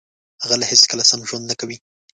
غل 0.47 0.61
هیڅکله 0.71 1.03
سم 1.09 1.19
ژوند 1.29 1.45
نه 1.49 1.55
کوي 1.59 1.77